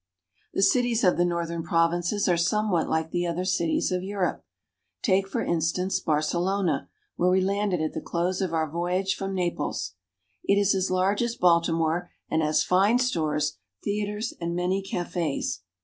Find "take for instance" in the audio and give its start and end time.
5.03-5.99